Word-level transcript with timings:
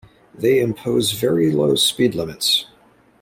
They 0.33 0.59
impose 0.61 1.11
very 1.11 1.51
low 1.51 1.75
speed 1.75 2.15
limits. 2.15 2.65